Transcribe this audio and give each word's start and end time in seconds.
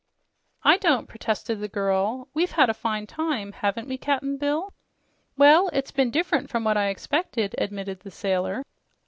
"I 0.63 0.77
don't," 0.77 1.05
protested 1.07 1.59
the 1.59 1.67
girl. 1.67 2.27
"We've 2.33 2.49
had 2.53 2.71
a 2.71 2.73
fine 2.73 3.05
time, 3.05 3.51
haven't 3.51 3.87
we, 3.87 3.99
Cap'n 3.99 4.37
Bill?" 4.37 4.73
"Well, 5.37 5.69
it's 5.73 5.91
been 5.91 6.09
diff'rent 6.09 6.49
from 6.49 6.63
what 6.63 6.75
I 6.75 6.87
expected," 6.87 7.53
admitted 7.59 7.99
the 7.99 8.09
sailor. 8.09 8.63